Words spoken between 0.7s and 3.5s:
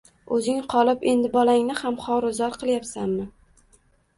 qolib endi bolangni ham xoru-zor qilyapsanmi?